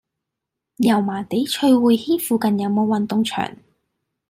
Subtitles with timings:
[0.77, 3.55] 油麻地翠匯軒附近有無運動場？